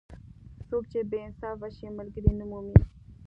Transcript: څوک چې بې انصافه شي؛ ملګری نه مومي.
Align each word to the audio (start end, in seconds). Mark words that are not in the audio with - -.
څوک 0.67 0.83
چې 0.91 0.99
بې 1.09 1.19
انصافه 1.27 1.67
شي؛ 1.75 1.87
ملګری 1.97 2.31
نه 2.39 2.45
مومي. 2.49 2.77